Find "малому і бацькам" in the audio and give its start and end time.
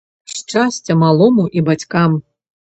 1.03-2.21